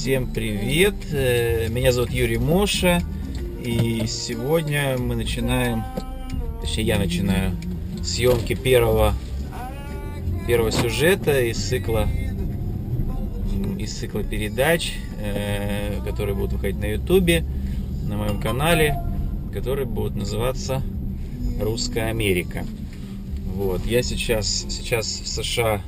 [0.00, 0.94] Всем привет!
[1.12, 3.02] Э, Меня зовут Юрий Моша.
[3.62, 5.84] И сегодня мы начинаем,
[6.62, 7.54] точнее я начинаю,
[8.02, 9.12] съемки первого,
[10.46, 12.08] первого сюжета из цикла,
[13.78, 17.44] из цикла передач, э, которые будут выходить на ютубе,
[18.08, 18.98] на моем канале,
[19.52, 20.80] которые будут называться
[21.60, 22.64] «Русская Америка».
[23.54, 25.82] Вот, я сейчас, сейчас в США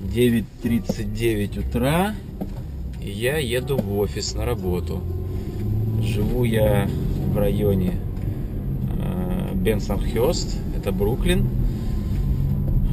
[0.00, 2.14] 9.39 утра,
[3.04, 5.02] и я еду в офис на работу.
[6.02, 6.88] Живу я
[7.32, 7.94] в районе
[8.98, 11.46] э, Бенсон-Хёст, это Бруклин.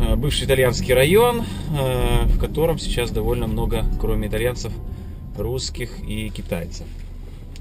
[0.02, 4.74] Э, Бывший итальянский район, э, в котором сейчас довольно много, кроме итальянцев,
[5.38, 6.88] русских и китайцев.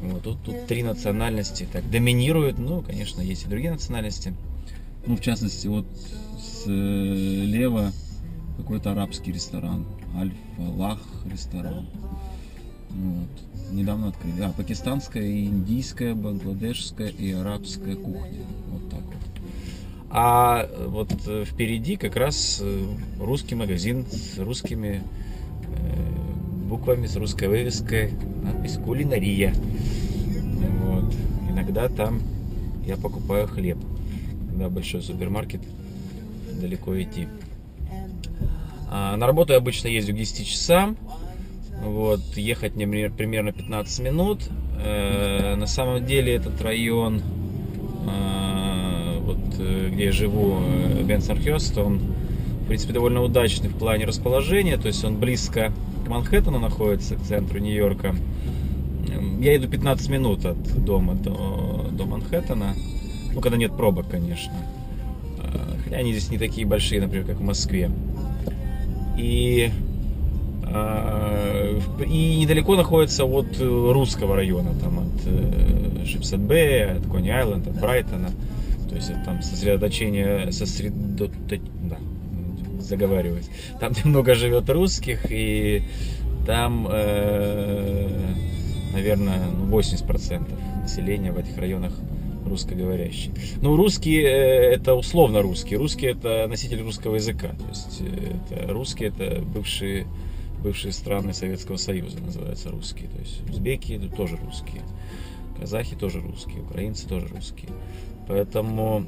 [0.03, 2.59] Вот, тут, тут три национальности так доминируют.
[2.59, 4.35] Ну, конечно, есть и другие национальности.
[5.07, 5.87] Ну, в частности, вот
[6.65, 7.93] слева
[8.57, 9.87] какой-то арабский ресторан.
[10.17, 10.99] Аль-Фалах
[11.31, 11.87] ресторан.
[13.71, 14.43] Недавно открыли.
[14.43, 18.45] А, пакистанская, и индийская, бангладешская и арабская кухня.
[18.69, 19.15] Вот так вот.
[20.11, 22.85] А вот э, впереди как раз э,
[23.21, 25.03] русский магазин с русскими
[25.77, 28.13] э, буквами, с русской вывеской,
[28.43, 29.55] надпись «Кулинария».
[30.83, 31.15] Вот.
[31.49, 32.21] Иногда там
[32.85, 33.79] я покупаю хлеб,
[34.49, 35.61] когда большой супермаркет,
[36.61, 37.29] далеко идти.
[38.89, 40.97] А, на работу я обычно ездю к 10 часам.
[41.83, 44.41] Вот, ехать мне при- примерно 15 минут.
[44.83, 47.23] Э, на самом деле этот район,
[48.07, 51.99] э, вот э, где я живу, э, Бенсонхёст, он,
[52.65, 54.77] в принципе, довольно удачный в плане расположения.
[54.77, 55.73] То есть он близко
[56.05, 58.15] к Манхэттену находится, к центру Нью-Йорка.
[59.41, 62.75] Я иду 15 минут от дома до, до Манхэттена.
[63.33, 64.53] Ну, когда нет пробок, конечно.
[65.39, 67.91] Э, Хотя они здесь не такие большие, например, как в Москве.
[69.19, 69.71] И,
[70.67, 71.50] э,
[72.07, 77.81] и недалеко находится от э, русского района, там от Шипсет Б, от Кони Айленд, от
[77.81, 78.31] Брайтона.
[78.89, 81.31] То есть это там сосредоточение, сосредо...
[81.83, 81.99] да,
[82.81, 83.49] заговариваюсь.
[83.79, 85.83] Там где много живет русских, и
[86.47, 88.09] там, э,
[88.93, 91.93] наверное, ну, 80% населения в этих районах
[92.45, 93.33] русскоговорящие.
[93.63, 95.79] Ну, русские э, это условно русские.
[95.79, 97.49] Русские это носители русского языка.
[97.49, 100.07] То есть э, это русские это бывшие,
[100.63, 103.09] бывшие страны Советского Союза называются русские.
[103.09, 104.83] То есть узбеки тоже русские.
[105.59, 107.71] Казахи тоже русские, украинцы тоже русские.
[108.29, 109.05] Поэтому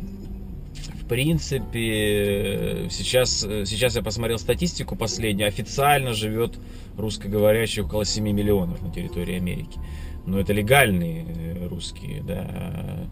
[1.03, 6.59] в принципе, сейчас, сейчас я посмотрел статистику последнюю, официально живет
[6.97, 9.79] русскоговорящих около 7 миллионов на территории Америки.
[10.25, 13.09] Но это легальные э, русские, да.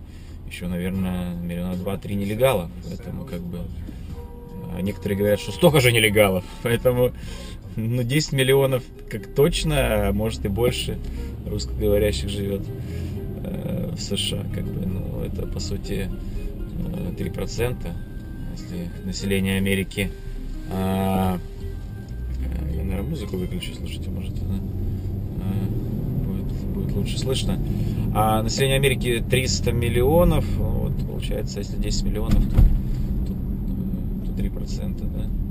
[0.47, 2.71] Еще, наверное, миллиона два-три нелегалов.
[2.89, 3.59] Поэтому как бы...
[4.77, 6.45] а некоторые говорят, что столько же нелегалов.
[6.63, 7.13] Поэтому
[7.77, 10.99] ну, 10 миллионов как точно, а может и больше
[11.47, 12.63] русскоговорящих живет
[13.45, 14.45] э, в США.
[14.55, 16.09] Как бы, ну, это по сути
[16.95, 17.77] э, 3%,
[18.53, 20.11] если население Америки.
[20.73, 27.59] А, э, я, наверное, музыку выключу, слушайте, может, она э, будет, будет лучше слышно.
[28.15, 32.57] А население Америки 300 миллионов, вот, получается, если 10 миллионов, то,
[33.27, 35.50] то, то 3%, да?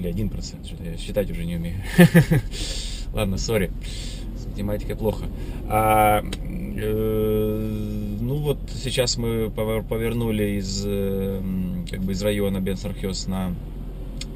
[0.00, 1.76] Или 1%, что-то я считать уже не умею.
[3.12, 3.70] Ладно, сори,
[4.38, 5.26] с математикой плохо.
[5.68, 11.42] А, э, ну вот сейчас мы повер- повернули из, э,
[11.90, 13.54] как бы из района Бенсархёс на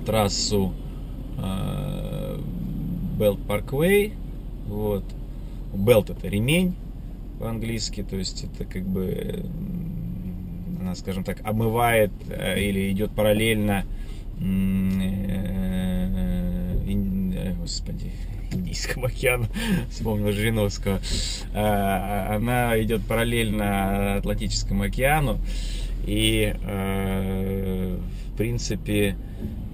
[0.04, 0.74] трассу
[3.18, 4.12] Белт Парквей.
[4.66, 5.04] Вот.
[5.72, 6.74] Белт это ремень
[7.40, 9.46] по-английски, то есть это как бы
[10.78, 14.04] она, скажем так, омывает э, или идет параллельно э, э,
[17.64, 18.12] господи,
[18.52, 19.46] Индийскому океану,
[19.90, 21.00] вспомнил Жириновского.
[21.54, 25.38] А, Она идет параллельно Атлантическому океану.
[26.06, 29.16] И, э, в принципе,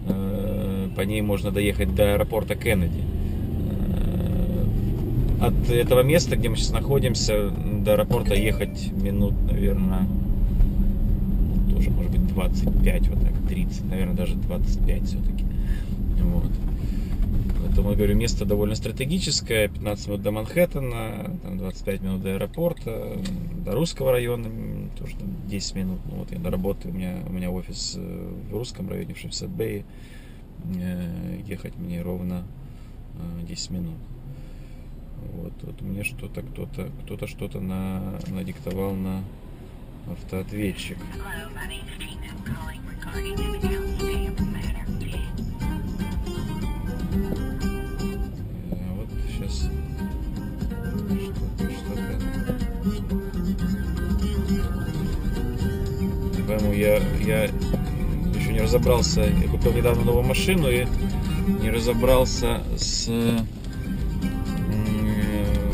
[0.06, 3.02] э, по ней можно доехать до аэропорта Кеннеди.
[5.40, 10.06] Э, От этого места, где мы сейчас находимся, до аэропорта ехать минут, наверное,
[11.74, 15.44] тоже, может быть, 25, вот так, 30, наверное, даже 25 все-таки.
[16.20, 16.50] Вот.
[17.62, 19.68] Поэтому, я говорю, место довольно стратегическое.
[19.68, 23.18] 15 минут до Манхэттена, там 25 минут до аэропорта,
[23.64, 24.48] до русского района
[24.98, 26.00] тоже там 10 минут.
[26.06, 29.18] Ну, вот я до работы, у меня, у меня офис э, в русском районе, в
[29.18, 29.84] Шемсет-Бэй.
[30.76, 32.44] Э, Ехать мне ровно
[33.42, 33.96] э, 10 минут.
[35.34, 39.22] Вот, вот мне что-то кто-то кто-то что-то на, надиктовал на
[40.10, 40.96] автоответчик.
[56.50, 57.44] Поэтому я, я
[58.34, 59.22] еще не разобрался.
[59.22, 60.86] Я купил недавно новую машину и
[61.62, 63.08] не разобрался с,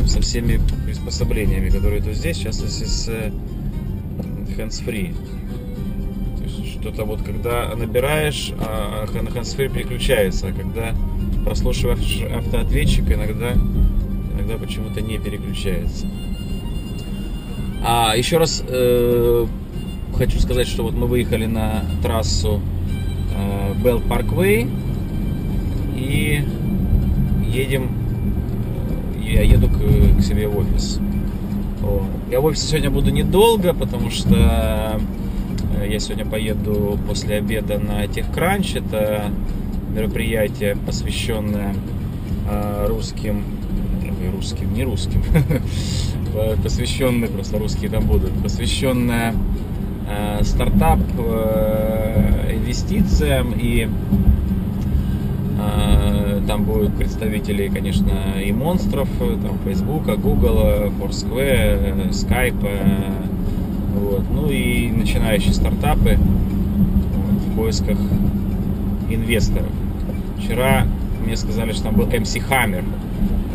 [0.06, 3.32] со всеми приспособлениями, которые тут здесь, в частности с э,
[4.56, 5.14] hands-free.
[6.86, 10.94] То есть что-то вот когда набираешь, а на hands-free переключается, а когда
[11.44, 13.54] прослушиваешь автоответчик, иногда,
[14.34, 16.06] иногда почему-то не переключается.
[17.82, 19.46] А еще раз э,
[20.16, 22.60] хочу сказать, что вот мы выехали на трассу
[23.34, 24.70] э, Bell Parkway
[25.96, 26.44] и
[27.48, 27.90] едем,
[29.16, 31.00] э, я еду к, к себе в офис.
[31.80, 32.02] Вот.
[32.30, 35.00] Я в офисе сегодня буду недолго, потому что
[35.86, 38.84] я сегодня поеду после обеда на TechCrunch.
[38.84, 39.30] Это
[39.94, 41.74] мероприятие, посвященное
[42.48, 43.44] э, русским,
[44.02, 45.22] ой, русским, не русским,
[46.62, 49.34] посвященное, просто русские там будут, посвященное
[50.08, 53.88] э, стартап э, инвестициям и
[55.58, 58.10] э, там будут представители, конечно,
[58.44, 63.26] и монстров, там Facebook, Google, Foursquare, Skype, э,
[63.96, 67.98] вот, ну и начинающие стартапы вот, в поисках
[69.08, 69.70] инвесторов.
[70.38, 70.86] Вчера
[71.24, 72.84] мне сказали, что там был MC Hammer,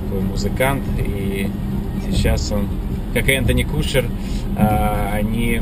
[0.04, 1.48] такой музыкант, и
[2.10, 2.68] сейчас он,
[3.14, 4.06] как и Энтони Кушер,
[4.58, 5.62] а, они,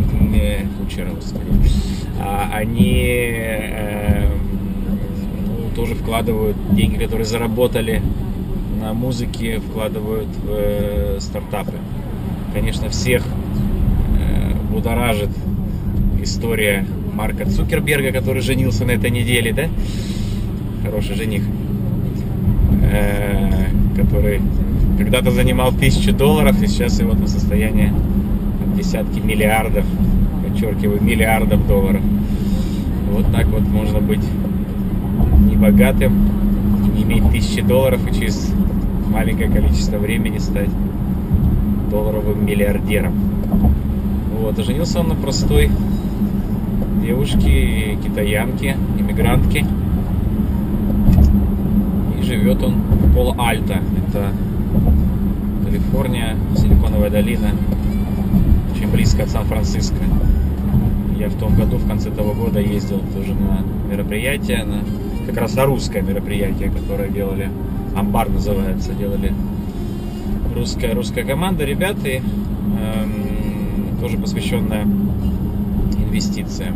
[0.80, 1.46] Кучер, господи,
[2.20, 4.30] а, они э,
[5.48, 8.02] ну, тоже вкладывают деньги, которые заработали
[8.81, 11.74] на музыке, вкладывают в э, стартапы.
[12.54, 13.24] Конечно, всех
[14.80, 15.30] будоражит
[16.24, 19.64] история Марка Цукерберга, который женился на этой неделе, да?
[20.84, 21.44] Хороший жених,
[22.90, 23.66] э,
[23.98, 24.40] который
[24.98, 27.94] когда-то занимал тысячу долларов, и сейчас его на состояние
[28.78, 29.84] десятки миллиардов,
[30.48, 32.02] подчеркиваю, миллиардов долларов.
[33.12, 34.24] Вот так вот можно быть
[35.50, 36.14] не богатым,
[36.96, 38.54] не иметь тысячи долларов и через
[39.12, 40.70] маленькое количество времени стать
[41.92, 43.39] долларовым миллиардером.
[44.50, 45.69] Вот, женился он на простой
[47.04, 49.63] девушке, китаянке, иммигрантке.
[52.18, 53.75] И живет он в Пол-Альто.
[53.75, 54.31] Это
[55.63, 57.51] Калифорния, Силиконовая долина,
[58.74, 60.04] очень близко от Сан-Франциско.
[61.19, 64.80] Я в том году, в конце того года, ездил тоже на мероприятие, на,
[65.28, 67.52] как раз на русское мероприятие, которое делали,
[67.95, 69.31] Амбар называется, делали
[70.56, 73.19] русская, русская команда, ребята, эм,
[74.00, 74.84] тоже посвященная
[75.98, 76.75] инвестициям.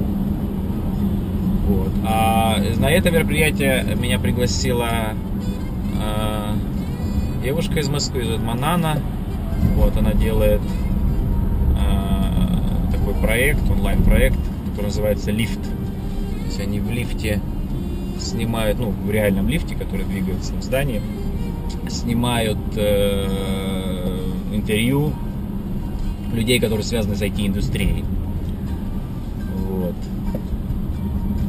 [1.68, 1.92] Вот.
[2.06, 4.90] А на это мероприятие меня пригласила
[6.02, 6.54] э,
[7.44, 9.00] девушка из Москвы, зовут Манана.
[9.76, 10.62] Вот, она делает
[11.80, 14.38] э, такой проект, онлайн-проект,
[14.72, 15.62] который называется «Лифт».
[15.62, 17.40] То есть они в лифте
[18.20, 21.02] снимают, ну, в реальном лифте, который двигается в здании,
[21.90, 23.28] снимают э,
[24.54, 25.14] интервью
[26.34, 28.04] людей, которые связаны с IT-индустрией.
[29.68, 29.96] Вот.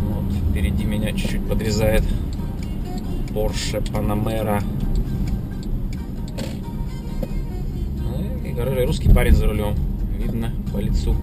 [0.08, 0.24] вот.
[0.50, 2.04] Впереди меня чуть-чуть подрезает
[3.30, 4.62] Porsche Panamera.
[8.02, 9.74] Ну, и, короче, русский парень за рулем.
[10.18, 11.16] Видно по лицу.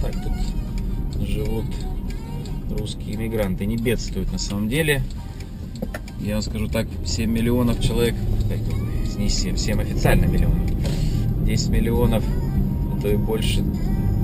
[0.00, 1.64] Так тут живут
[2.70, 3.66] русские иммигранты.
[3.66, 5.02] Не бедствуют на самом деле.
[6.20, 8.14] Я вам скажу так, 7 миллионов человек,
[9.18, 10.58] не 7, 7 официально миллионов.
[11.44, 12.24] 10 миллионов,
[12.92, 13.62] а то и больше,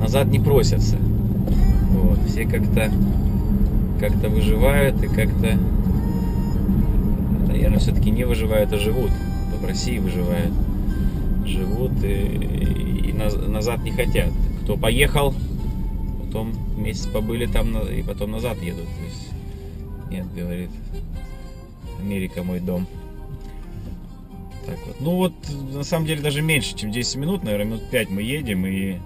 [0.01, 0.97] назад не просятся.
[1.93, 2.19] Вот.
[2.27, 2.91] Все как-то
[4.01, 5.59] как-то выживают и как-то,
[7.47, 9.11] наверное, все-таки не выживают, а живут.
[9.61, 10.55] В России выживают,
[11.45, 14.31] живут и, и наз- назад не хотят.
[14.63, 15.35] Кто поехал,
[16.25, 18.87] потом месяц побыли там и потом назад едут.
[18.87, 19.31] То есть,
[20.11, 20.71] нет, говорит,
[22.01, 22.87] Америка мой дом.
[24.67, 24.97] Так вот.
[25.01, 25.33] Ну вот,
[25.73, 28.99] на самом деле, даже меньше, чем 10 минут, наверное, минут 5 мы едем, и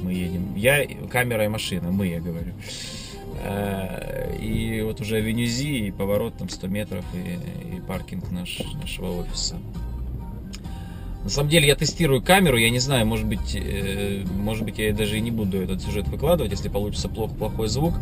[0.00, 0.54] мы едем.
[0.54, 2.52] Я, камера и машина, мы, я говорю.
[3.42, 9.20] Э, И вот уже Венези, и поворот там 100 метров, и, и паркинг наш, нашего
[9.20, 9.56] офиса.
[11.24, 14.92] На самом деле я тестирую камеру, я не знаю, может быть, э, может быть я
[14.92, 17.94] даже и не буду этот сюжет выкладывать, если получится плохо, плохой звук.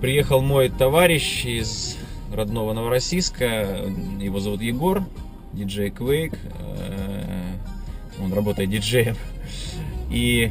[0.00, 1.96] Приехал мой товарищ из
[2.32, 3.84] родного Новороссийска,
[4.20, 5.02] его зовут Егор,
[5.52, 6.36] диджей Quake,
[6.78, 7.52] э,
[8.22, 9.16] он работает диджеем,
[10.10, 10.50] и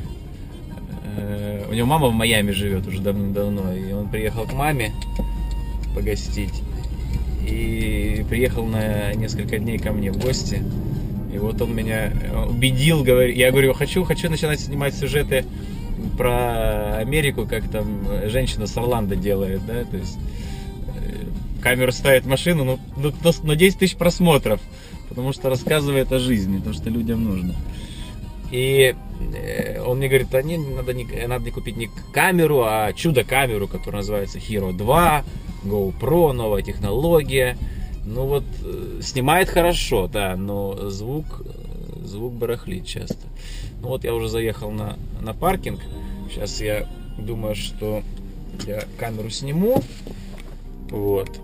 [1.18, 4.92] э, у него мама в Майами живет уже давно-давно, и он приехал к маме
[5.96, 6.62] погостить,
[7.48, 10.64] и приехал на несколько дней ко мне в гости,
[11.34, 12.12] и вот он меня
[12.50, 15.46] убедил, говорит, я говорю, хочу, хочу начинать снимать сюжеты
[16.18, 17.86] про Америку, как там
[18.26, 20.40] женщина с Орландо делает, да, то есть э,
[21.60, 24.60] камеру ставит машину, ну, ну, на- на 10 тысяч просмотров,
[25.10, 27.56] потому что рассказывает о жизни, то, что людям нужно.
[28.52, 28.96] И
[29.36, 33.68] э, он мне говорит, а не, надо, не, надо не купить не камеру, а чудо-камеру,
[33.68, 35.24] которая называется Hero 2,
[35.66, 37.58] GoPro, новая технология.
[38.06, 43.28] Ну вот, э, снимает хорошо, да, но звук, э, звук барахлит часто.
[43.82, 45.82] Ну вот я уже заехал на, на паркинг.
[46.32, 46.88] Сейчас я
[47.20, 48.02] думаю, что
[48.66, 49.84] я камеру сниму.
[50.90, 51.40] Вот.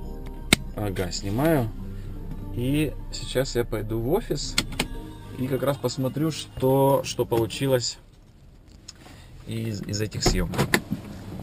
[0.76, 1.70] Ага, снимаю.
[2.54, 4.56] И сейчас я пойду в офис
[5.38, 7.98] и как раз посмотрю, что, что получилось
[9.48, 10.58] из, из этих съемок.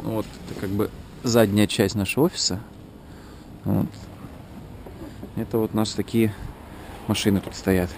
[0.03, 0.91] Ну Вот, это как бы
[1.23, 2.61] задняя часть нашего офиса.
[3.65, 3.87] Вот.
[5.37, 6.35] Это вот наши такие
[7.09, 7.91] машины тут стоят.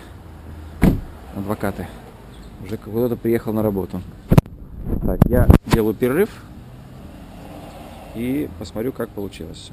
[1.37, 1.89] Адвокаты.
[2.65, 4.03] Уже кто-то приехал на работу.
[5.03, 6.31] Так, я делаю перерыв
[8.15, 9.71] и посмотрю, как получилось.